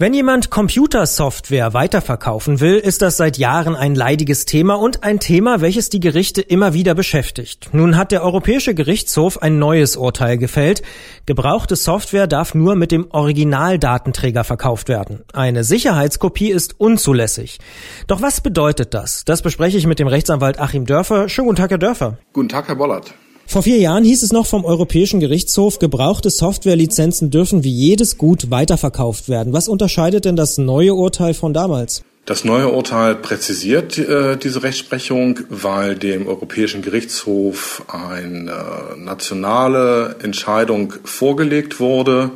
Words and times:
Wenn 0.00 0.14
jemand 0.14 0.50
Computersoftware 0.50 1.74
weiterverkaufen 1.74 2.60
will, 2.60 2.76
ist 2.76 3.02
das 3.02 3.16
seit 3.16 3.36
Jahren 3.36 3.74
ein 3.74 3.96
leidiges 3.96 4.44
Thema 4.44 4.74
und 4.74 5.02
ein 5.02 5.18
Thema, 5.18 5.60
welches 5.60 5.88
die 5.88 5.98
Gerichte 5.98 6.40
immer 6.40 6.72
wieder 6.72 6.94
beschäftigt. 6.94 7.70
Nun 7.72 7.96
hat 7.96 8.12
der 8.12 8.22
Europäische 8.22 8.76
Gerichtshof 8.76 9.42
ein 9.42 9.58
neues 9.58 9.96
Urteil 9.96 10.38
gefällt. 10.38 10.82
Gebrauchte 11.26 11.74
Software 11.74 12.28
darf 12.28 12.54
nur 12.54 12.76
mit 12.76 12.92
dem 12.92 13.08
Originaldatenträger 13.10 14.44
verkauft 14.44 14.88
werden. 14.88 15.24
Eine 15.32 15.64
Sicherheitskopie 15.64 16.52
ist 16.52 16.78
unzulässig. 16.78 17.58
Doch 18.06 18.22
was 18.22 18.40
bedeutet 18.40 18.94
das? 18.94 19.24
Das 19.24 19.42
bespreche 19.42 19.78
ich 19.78 19.88
mit 19.88 19.98
dem 19.98 20.06
Rechtsanwalt 20.06 20.60
Achim 20.60 20.86
Dörfer. 20.86 21.28
Schönen 21.28 21.48
guten 21.48 21.60
Tag, 21.60 21.70
Herr 21.72 21.78
Dörfer. 21.78 22.18
Guten 22.32 22.50
Tag, 22.50 22.68
Herr 22.68 22.76
Bollert. 22.76 23.14
Vor 23.50 23.62
vier 23.62 23.78
Jahren 23.78 24.04
hieß 24.04 24.22
es 24.24 24.30
noch 24.30 24.44
vom 24.44 24.66
Europäischen 24.66 25.20
Gerichtshof, 25.20 25.78
gebrauchte 25.78 26.28
Softwarelizenzen 26.28 27.30
dürfen 27.30 27.64
wie 27.64 27.72
jedes 27.72 28.18
Gut 28.18 28.50
weiterverkauft 28.50 29.30
werden. 29.30 29.54
Was 29.54 29.68
unterscheidet 29.68 30.26
denn 30.26 30.36
das 30.36 30.58
neue 30.58 30.92
Urteil 30.92 31.32
von 31.32 31.54
damals? 31.54 32.02
Das 32.26 32.44
neue 32.44 32.70
Urteil 32.70 33.14
präzisiert 33.14 33.96
äh, 33.96 34.36
diese 34.36 34.62
Rechtsprechung, 34.62 35.40
weil 35.48 35.94
dem 35.94 36.26
Europäischen 36.26 36.82
Gerichtshof 36.82 37.84
eine 37.88 38.94
nationale 38.98 40.16
Entscheidung 40.22 40.92
vorgelegt 41.04 41.80
wurde, 41.80 42.32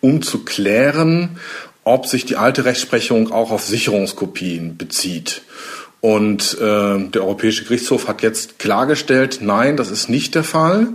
um 0.00 0.22
zu 0.22 0.42
klären, 0.44 1.38
ob 1.84 2.08
sich 2.08 2.24
die 2.24 2.34
alte 2.34 2.64
Rechtsprechung 2.64 3.30
auch 3.30 3.52
auf 3.52 3.62
Sicherungskopien 3.62 4.76
bezieht. 4.76 5.42
Und 6.02 6.58
äh, 6.60 7.08
der 7.10 7.22
Europäische 7.22 7.62
Gerichtshof 7.62 8.08
hat 8.08 8.22
jetzt 8.22 8.58
klargestellt, 8.58 9.38
nein, 9.40 9.76
das 9.76 9.92
ist 9.92 10.08
nicht 10.08 10.34
der 10.34 10.42
Fall. 10.42 10.88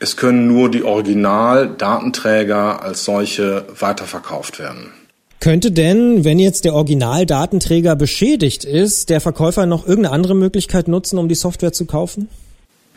Es 0.00 0.18
können 0.18 0.46
nur 0.46 0.70
die 0.70 0.82
Originaldatenträger 0.82 2.82
als 2.82 3.06
solche 3.06 3.64
weiterverkauft 3.78 4.58
werden. 4.58 4.92
Könnte 5.40 5.72
denn, 5.72 6.26
wenn 6.26 6.38
jetzt 6.38 6.66
der 6.66 6.74
Originaldatenträger 6.74 7.96
beschädigt 7.96 8.64
ist, 8.64 9.08
der 9.08 9.22
Verkäufer 9.22 9.64
noch 9.64 9.86
irgendeine 9.86 10.14
andere 10.14 10.34
Möglichkeit 10.34 10.88
nutzen, 10.88 11.18
um 11.18 11.28
die 11.28 11.34
Software 11.34 11.72
zu 11.72 11.86
kaufen? 11.86 12.28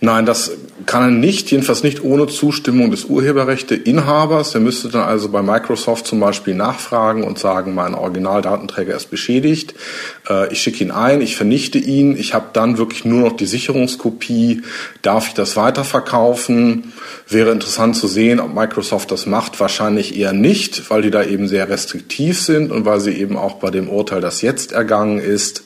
Nein, 0.06 0.26
das 0.26 0.52
kann 0.86 1.04
er 1.04 1.12
nicht, 1.12 1.50
jedenfalls 1.50 1.82
nicht 1.82 2.04
ohne 2.04 2.28
Zustimmung 2.28 2.92
des 2.92 3.06
Urheberrechteinhabers. 3.06 4.54
Er 4.54 4.60
müsste 4.60 4.90
dann 4.90 5.04
also 5.04 5.30
bei 5.30 5.42
Microsoft 5.42 6.08
zum 6.08 6.20
Beispiel 6.20 6.56
nachfragen 6.56 7.24
und 7.24 7.40
sagen, 7.40 7.74
mein 7.74 7.96
Originaldatenträger 7.96 8.98
ist 8.98 9.10
beschädigt. 9.10 9.74
Äh, 10.30 10.52
ich 10.52 10.62
schicke 10.62 10.84
ihn 10.84 10.92
ein, 10.92 11.22
ich 11.22 11.38
vernichte 11.38 11.78
ihn, 11.78 12.18
ich 12.18 12.34
habe 12.34 12.48
dann 12.52 12.78
wirklich 12.78 13.06
nur 13.06 13.22
noch 13.22 13.38
die 13.38 13.46
Sicherungskopie. 13.46 14.64
Darf 15.04 15.30
ich 15.30 15.36
das 15.36 15.56
weiterverkaufen? 15.56 16.92
Wäre 17.30 17.52
interessant 17.52 17.96
zu 17.96 18.10
sehen, 18.10 18.42
ob 18.42 18.54
Microsoft 18.54 19.10
das 19.10 19.26
macht. 19.26 19.58
Wahrscheinlich 19.62 20.20
eher 20.20 20.34
nicht, 20.34 20.90
weil 20.90 21.02
die 21.02 21.12
da 21.12 21.24
eben 21.24 21.48
sehr 21.48 21.70
restriktiv 21.70 22.42
sind 22.42 22.74
und 22.74 22.84
weil 22.84 23.00
sie 23.00 23.14
eben 23.14 23.38
auch 23.38 23.54
bei 23.54 23.72
dem 23.72 23.88
Urteil, 23.88 24.20
das 24.20 24.42
jetzt 24.42 24.74
ergangen 24.74 25.20
ist, 25.20 25.64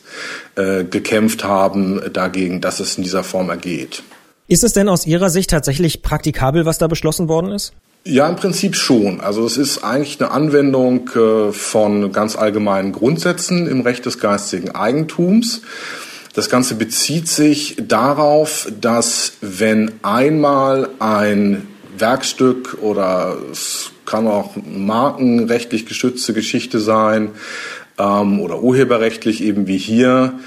äh, 0.54 0.84
gekämpft 0.84 1.44
haben 1.44 2.02
dagegen, 2.14 2.62
dass 2.62 2.80
es 2.80 3.00
in 3.00 3.04
dieser 3.04 3.24
Form 3.24 3.50
ergeht. 3.50 4.04
Ist 4.50 4.64
es 4.64 4.72
denn 4.72 4.88
aus 4.88 5.06
Ihrer 5.06 5.30
Sicht 5.30 5.50
tatsächlich 5.50 6.02
praktikabel, 6.02 6.66
was 6.66 6.78
da 6.78 6.88
beschlossen 6.88 7.28
worden 7.28 7.52
ist? 7.52 7.74
Ja, 8.06 8.30
im 8.30 8.38
Prinzip 8.38 8.76
schon. 8.76 9.20
Also 9.20 9.46
es 9.46 9.58
ist 9.58 9.84
eigentlich 9.84 10.22
eine 10.22 10.32
Anwendung 10.32 11.10
äh, 11.10 11.52
von 11.52 12.14
ganz 12.14 12.38
allgemeinen 12.38 12.94
Grundsätzen 12.94 13.68
im 13.68 13.82
Recht 13.82 14.06
des 14.06 14.20
geistigen 14.20 14.72
Eigentums. 14.72 15.64
Das 16.34 16.50
Ganze 16.50 16.76
bezieht 16.76 17.28
sich 17.28 17.76
darauf, 17.86 18.72
dass 18.80 19.34
wenn 19.42 19.92
einmal 20.04 20.88
ein 21.00 21.68
Werkstück 21.98 22.78
oder 22.82 23.36
es 23.52 23.92
kann 24.06 24.28
auch 24.28 24.52
markenrechtlich 24.56 25.86
geschützte 25.86 26.34
Geschichte 26.34 26.80
sein 26.80 27.32
ähm, 27.98 28.40
oder 28.40 28.62
urheberrechtlich 28.62 29.44
eben 29.44 29.68
wie 29.68 29.78
hier 29.78 30.40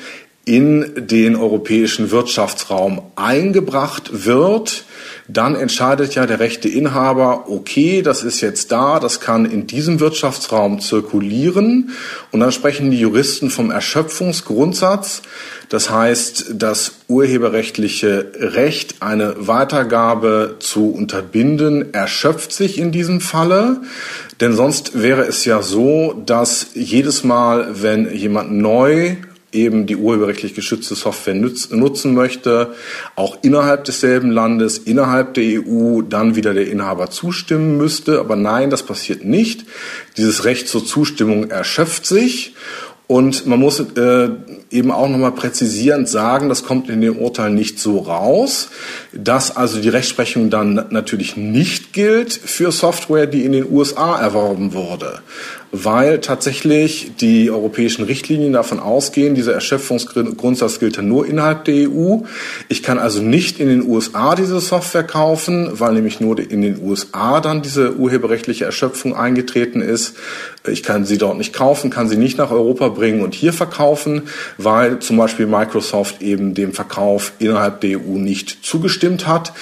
in 0.45 0.93
den 0.97 1.37
europäischen 1.37 2.11
Wirtschaftsraum 2.11 3.03
eingebracht 3.15 4.25
wird, 4.25 4.85
dann 5.29 5.55
entscheidet 5.55 6.15
ja 6.15 6.27
der 6.27 6.41
rechte 6.41 6.69
Inhaber, 6.69 7.45
okay, 7.49 8.03
das 8.03 8.23
ist 8.23 8.41
jetzt 8.41 8.73
da, 8.73 8.99
das 8.99 9.21
kann 9.21 9.45
in 9.45 9.67
diesem 9.67 10.01
Wirtschaftsraum 10.01 10.81
zirkulieren. 10.81 11.91
Und 12.33 12.41
dann 12.41 12.53
sprechen 12.53 12.91
die 12.91 12.99
Juristen 12.99 13.51
vom 13.51 13.71
Erschöpfungsgrundsatz. 13.71 15.23
Das 15.69 15.91
heißt, 15.91 16.55
das 16.55 16.93
urheberrechtliche 17.07 18.33
Recht, 18.35 18.97
eine 19.01 19.47
Weitergabe 19.47 20.57
zu 20.59 20.91
unterbinden, 20.91 21.95
erschöpft 21.95 22.51
sich 22.51 22.79
in 22.79 22.91
diesem 22.91 23.21
Falle. 23.21 23.83
Denn 24.41 24.55
sonst 24.55 25.01
wäre 25.01 25.23
es 25.23 25.45
ja 25.45 25.63
so, 25.63 26.21
dass 26.27 26.69
jedes 26.75 27.23
Mal, 27.23 27.83
wenn 27.83 28.13
jemand 28.13 28.53
neu 28.53 29.17
eben 29.53 29.87
die 29.87 29.97
urheberrechtlich 29.97 30.55
geschützte 30.55 30.95
Software 30.95 31.35
nutzen 31.35 32.15
möchte, 32.15 32.75
auch 33.17 33.39
innerhalb 33.43 33.85
desselben 33.85 34.31
Landes, 34.31 34.79
innerhalb 34.79 35.35
der 35.35 35.45
EU, 35.45 36.03
dann 36.03 36.37
wieder 36.37 36.55
der 36.55 36.69
Inhaber 36.69 37.11
zustimmen 37.11 37.77
müsste. 37.77 38.21
Aber 38.21 38.37
nein, 38.37 38.71
das 38.71 38.83
passiert 38.85 39.25
nicht. 39.25 39.65
Dieses 40.17 40.45
Recht 40.45 40.69
zur 40.69 40.85
Zustimmung 40.85 41.51
erschöpft 41.51 42.07
sich. 42.07 42.55
Und 43.07 43.45
man 43.47 43.59
muss 43.59 43.81
äh, 43.81 44.29
eben 44.71 44.91
auch 44.91 45.09
nochmal 45.09 45.33
präzisierend 45.33 46.09
sagen, 46.09 46.49
das 46.49 46.65
kommt 46.65 46.89
in 46.89 47.01
dem 47.01 47.19
Urteil 47.19 47.51
nicht 47.51 47.79
so 47.79 47.99
raus, 47.99 48.71
dass 49.13 49.57
also 49.57 49.81
die 49.81 49.89
Rechtsprechung 49.89 50.51
dann 50.51 50.87
natürlich 50.91 51.37
nicht 51.37 51.93
gilt 51.93 52.33
für 52.33 52.71
Software, 52.71 53.27
die 53.27 53.45
in 53.45 53.53
den 53.53 53.71
USA 53.71 54.21
erworben 54.21 54.73
wurde 54.73 55.21
weil 55.73 56.21
tatsächlich 56.21 57.13
die 57.21 57.51
europäischen 57.51 58.05
Richtlinien 58.05 58.53
davon 58.53 58.81
ausgehen, 58.81 59.35
dieser 59.35 59.55
Erschöpfungsgrundsatz 59.55 60.81
gilt 60.81 60.97
ja 60.97 61.03
nur 61.03 61.27
innerhalb 61.27 61.65
der 61.65 61.89
EU. 61.89 62.19
Ich 62.69 62.83
kann 62.83 62.99
also 62.99 63.23
nicht 63.23 63.61
in 63.61 63.69
den 63.69 63.87
USA 63.87 64.35
diese 64.35 64.59
Software 64.61 65.05
kaufen, 65.05 65.71
weil 65.73 65.95
nämlich 65.95 66.21
nur 66.21 66.39
in 66.39 66.63
den 66.63 66.83
USA 66.83 67.41
dann 67.41 67.63
diese 67.63 67.95
urheberrechtliche 67.97 68.65
Erschöpfung 68.65 69.15
eingetreten 69.15 69.81
ist. 69.81 70.17
Ich 70.67 70.83
kann 70.83 71.05
sie 71.05 71.19
dort 71.19 71.39
nicht 71.39 71.53
kaufen, 71.53 71.91
kann 71.91 72.09
sie 72.09 72.17
nicht 72.17 72.37
nach 72.37 72.51
Europa 72.51 72.89
bringen 72.89 73.23
und 73.23 73.35
hier 73.35 73.53
verkaufen, 73.53 74.23
weil 74.65 74.99
zum 75.01 75.17
Beispiel 75.17 75.47
Microsoft 75.47 76.23
eben 76.23 76.55
dem 76.55 76.73
Verkauf 76.73 77.33
innerhalb 77.39 77.81
der 77.81 77.99
EU 77.99 78.19
nicht 78.19 78.65
zugestimmt 78.65 79.27
hat. 79.27 79.53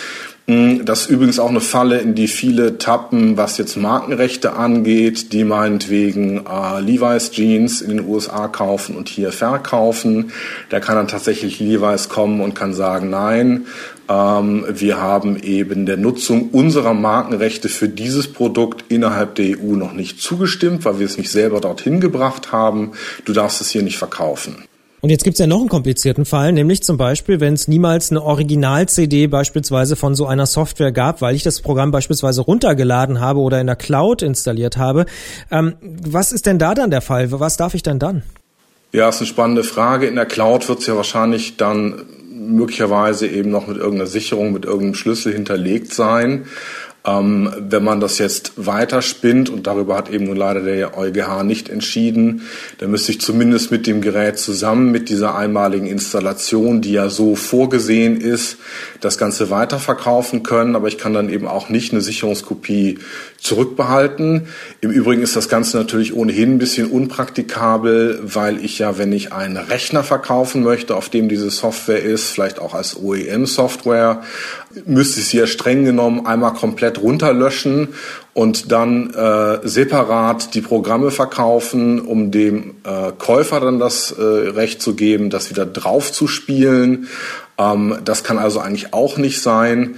Hm, 0.49 0.87
das 0.87 1.03
ist 1.03 1.11
übrigens 1.11 1.39
auch 1.39 1.51
eine 1.51 1.61
Falle, 1.61 1.99
in 1.99 2.15
die 2.15 2.27
viele 2.27 2.79
tappen, 2.79 3.37
was 3.37 3.59
jetzt 3.59 3.77
Markenrechte 3.77 4.55
angeht, 4.55 5.35
die 5.35 5.45
meinetwegen 5.45 6.47
äh, 6.47 6.81
Levi's 6.81 7.31
Jeans 7.33 7.83
in 7.83 7.91
den 7.91 8.09
USA 8.09 8.49
kaufen 8.49 8.97
und 8.97 9.11
hier 9.11 9.31
verkaufen. 9.31 10.33
Da 10.71 10.81
kann 10.81 10.97
dann 10.97 11.07
tatsächlich 11.07 11.61
Levi's 11.61 12.09
kommen 12.09 12.41
und 12.41 12.55
kann 12.55 12.73
sagen, 12.73 13.11
nein, 13.11 13.67
ähm, 14.09 14.65
wir 14.71 14.99
haben 15.03 15.37
eben 15.37 15.85
der 15.85 15.99
Nutzung 15.99 16.49
unserer 16.49 16.95
Markenrechte 16.95 17.69
für 17.69 17.91
dieses 17.91 18.33
Produkt 18.33 18.87
innerhalb 18.89 19.35
der 19.35 19.59
EU 19.59 19.77
noch 19.77 19.93
nicht 19.93 20.23
zugestimmt, 20.23 20.87
weil 20.87 20.99
wir 20.99 21.05
es 21.05 21.19
nicht 21.19 21.31
selber 21.31 21.61
dorthin 21.61 22.01
gebracht 22.01 22.53
haben. 22.53 22.93
Du 23.27 23.35
darfst 23.35 23.61
es 23.61 23.69
hier 23.69 23.83
nicht 23.83 23.99
verkaufen. 23.99 24.65
Und 25.01 25.11
jetzt 25.11 25.23
gibt's 25.23 25.39
ja 25.39 25.47
noch 25.47 25.61
einen 25.61 25.69
komplizierten 25.69 26.25
Fall, 26.25 26.53
nämlich 26.53 26.83
zum 26.83 26.97
Beispiel, 26.97 27.39
wenn 27.39 27.55
es 27.55 27.69
niemals 27.69 28.11
eine 28.11 28.23
Original-CD 28.23 29.29
beispielsweise 29.29 29.95
von 29.95 30.17
so 30.17 30.27
einer 30.27 30.47
Software 30.47 30.91
gab, 30.91 31.21
weil 31.21 31.37
ich 31.37 31.45
das 31.45 31.61
Programm 31.61 31.93
beispielsweise 31.93 32.41
runtergeladen 32.41 33.21
habe 33.21 33.39
oder 33.39 33.61
in 33.61 33.69
der 33.69 33.77
Cloud 33.77 34.23
installiert 34.23 34.77
habe. 34.77 35.07
Ähm, 35.53 35.75
was 35.81 36.33
ist 36.33 36.47
denn 36.47 36.59
da 36.59 36.75
dann 36.75 36.91
der 36.91 37.01
Fall? 37.01 37.31
Was 37.31 37.57
darf 37.57 37.75
ich 37.75 37.85
denn 37.85 38.01
dann? 38.01 38.23
Ja, 38.93 39.09
ist 39.09 39.19
eine 39.19 39.27
spannende 39.27 39.63
Frage. 39.63 40.07
In 40.07 40.17
der 40.17 40.27
Cloud 40.27 40.69
wird 40.69 40.81
es 40.81 40.87
ja 40.87 40.97
wahrscheinlich 40.97 41.57
dann 41.57 42.07
möglicherweise 42.33 43.27
eben 43.27 43.51
noch 43.51 43.67
mit 43.67 43.77
irgendeiner 43.77 44.07
Sicherung, 44.07 44.53
mit 44.53 44.65
irgendeinem 44.65 44.94
Schlüssel 44.94 45.33
hinterlegt 45.33 45.93
sein. 45.93 46.47
Ähm, 47.08 47.50
wenn 47.58 47.84
man 47.84 48.00
das 48.00 48.19
jetzt 48.19 48.52
weiterspinnt, 48.56 49.49
und 49.49 49.66
darüber 49.66 49.96
hat 49.96 50.10
eben 50.10 50.26
nun 50.26 50.37
leider 50.37 50.60
der 50.60 50.99
EuGH 50.99 51.43
nicht 51.44 51.69
entschieden, 51.69 52.43
dann 52.78 52.90
müsste 52.90 53.12
ich 53.12 53.20
zumindest 53.20 53.70
mit 53.70 53.87
dem 53.87 54.00
Gerät 54.00 54.38
zusammen, 54.38 54.90
mit 54.90 55.08
dieser 55.08 55.34
einmaligen 55.34 55.87
Installation, 55.87 56.81
die 56.81 56.93
ja 56.93 57.08
so 57.08 57.37
vorgesehen 57.37 58.20
ist, 58.20 58.58
das 59.00 59.16
Ganze 59.16 59.50
weiterverkaufen 59.50 60.43
können. 60.43 60.76
Aber 60.76 60.88
ich 60.88 60.99
kann 60.99 61.14
dann 61.14 61.28
eben 61.31 61.46
auch 61.46 61.69
nicht 61.69 61.93
eine 61.93 62.02
Sicherungskopie 62.02 62.99
zurückbehalten. 63.38 64.49
Im 64.81 64.90
Übrigen 64.90 65.22
ist 65.22 65.37
das 65.37 65.49
Ganze 65.49 65.78
natürlich 65.78 66.14
ohnehin 66.14 66.55
ein 66.55 66.58
bisschen 66.58 66.90
unpraktikabel, 66.90 68.20
weil 68.22 68.64
ich 68.64 68.81
ja, 68.81 68.99
wenn 68.99 69.12
ich 69.12 69.32
einen 69.32 69.56
Rechner 69.56 70.02
verkaufen 70.02 70.62
möchte, 70.62 70.96
auf 70.96 71.08
dem 71.08 71.28
diese 71.28 71.50
Software 71.50 72.02
ist, 72.02 72.31
vielleicht 72.31 72.58
auch 72.58 72.75
als 72.75 72.96
OEM-Software, 73.00 74.22
müsste 74.84 75.20
ich 75.20 75.28
sie 75.28 75.38
ja 75.38 75.46
streng 75.46 75.84
genommen 75.84 76.26
einmal 76.26 76.52
komplett 76.52 76.98
runterlöschen 77.00 77.89
und 78.35 78.71
dann 78.71 79.12
äh, 79.15 79.67
separat 79.67 80.55
die 80.55 80.61
Programme 80.61 81.11
verkaufen, 81.11 82.00
um 82.00 82.31
dem 82.31 82.77
äh, 82.85 83.12
Käufer 83.19 83.61
dann 83.61 83.79
das 83.79 84.12
äh, 84.12 84.23
Recht 84.23 84.81
zu 84.81 84.95
geben, 84.95 85.31
das 85.31 85.50
wieder 85.50 85.67
drauf 85.67 86.12
zu 86.12 86.27
spielen. 86.27 87.09
Ähm, 87.59 87.99
das 88.05 88.25
kann 88.25 88.39
also 88.39 88.61
eigentlich 88.61 88.95
auch 88.95 89.17
nicht 89.17 89.43
sein. 89.43 89.97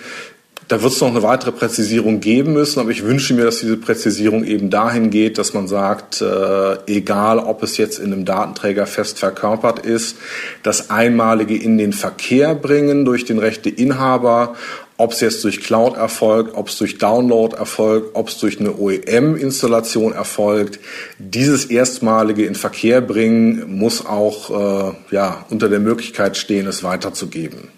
Da 0.71 0.81
wird 0.83 0.93
es 0.93 1.01
noch 1.01 1.09
eine 1.09 1.25
weitere 1.25 1.51
Präzisierung 1.51 2.21
geben 2.21 2.53
müssen, 2.53 2.79
aber 2.79 2.91
ich 2.91 3.03
wünsche 3.05 3.35
mir, 3.35 3.45
dass 3.45 3.59
diese 3.59 3.77
Präzisierung 3.77 4.45
eben 4.45 4.71
dahin 4.71 5.11
geht, 5.11 5.37
dass 5.37 5.53
man 5.53 5.67
sagt, 5.67 6.23
äh, 6.23 6.77
egal 6.87 7.41
ob 7.41 7.65
es 7.65 7.77
jetzt 7.77 7.99
in 7.99 8.13
einem 8.13 8.25
Datenträger 8.25 8.87
fest 8.87 9.19
verkörpert 9.19 9.81
ist, 9.81 10.17
das 10.63 10.89
Einmalige 10.89 11.57
in 11.57 11.77
den 11.77 11.93
Verkehr 11.93 12.55
bringen 12.55 13.05
durch 13.05 13.25
den 13.25 13.41
Rechteinhaber, 13.41 14.55
ob 15.01 15.13
es 15.13 15.21
jetzt 15.21 15.43
durch 15.45 15.63
Cloud 15.63 15.97
erfolgt, 15.97 16.55
ob 16.55 16.69
es 16.69 16.77
durch 16.77 16.99
Download 16.99 17.57
erfolgt, 17.57 18.11
ob 18.15 18.29
es 18.29 18.39
durch 18.39 18.61
eine 18.61 18.79
OEM-Installation 18.79 20.13
erfolgt, 20.13 20.79
dieses 21.19 21.65
Erstmalige 21.65 22.45
in 22.45 22.55
Verkehr 22.55 23.01
bringen 23.01 23.79
muss 23.79 24.05
auch 24.05 24.51
äh, 24.51 24.93
ja, 25.11 25.47
unter 25.49 25.71
der 25.71 25.81
Möglichkeit 25.81 26.37
stehen, 26.37 26.67
es 26.67 26.85
weiterzugeben. 26.85 27.69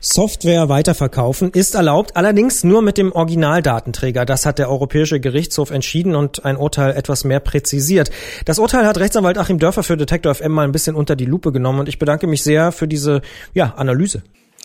Software 0.00 0.68
weiterverkaufen 0.68 1.50
ist 1.50 1.74
erlaubt, 1.74 2.16
allerdings 2.16 2.62
nur 2.62 2.82
mit 2.82 2.96
dem 2.96 3.10
Originaldatenträger. 3.10 4.24
Das 4.24 4.46
hat 4.46 4.60
der 4.60 4.70
Europäische 4.70 5.18
Gerichtshof 5.18 5.72
entschieden 5.72 6.14
und 6.14 6.44
ein 6.44 6.56
Urteil 6.56 6.94
etwas 6.94 7.24
mehr 7.24 7.40
präzisiert. 7.40 8.12
Das 8.44 8.60
Urteil 8.60 8.86
hat 8.86 8.98
Rechtsanwalt 8.98 9.38
Achim 9.38 9.58
Dörfer 9.58 9.82
für 9.82 9.96
Detektor 9.96 10.32
FM 10.32 10.52
mal 10.52 10.62
ein 10.62 10.70
bisschen 10.70 10.94
unter 10.94 11.16
die 11.16 11.24
Lupe 11.24 11.50
genommen 11.50 11.80
und 11.80 11.88
ich 11.88 11.98
bedanke 11.98 12.28
mich 12.28 12.44
sehr 12.44 12.70
für 12.70 12.86
diese 12.86 13.22
ja, 13.52 13.74
Analyse. 13.76 14.22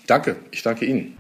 Danke, 0.08 0.36
ich 0.52 0.64
danke 0.64 0.86
Ihnen. 0.86 1.18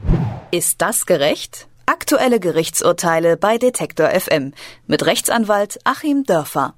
Ist 0.52 0.82
das 0.82 1.06
gerecht? 1.06 1.68
Aktuelle 1.86 2.40
Gerichtsurteile 2.40 3.38
bei 3.38 3.58
Detektor 3.58 4.10
FM 4.10 4.54
mit 4.88 5.06
Rechtsanwalt 5.06 5.80
Achim 5.84 6.24
Dörfer. 6.24 6.76